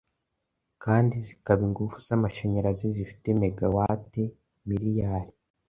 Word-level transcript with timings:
kandi 0.83 1.15
zikaba 1.27 1.61
ingufu 1.67 1.97
z’amashanyarazi 2.07 2.85
zifite 2.95 3.27
mega 3.41 3.65
wate 3.75 4.21
miriyari, 4.67 5.31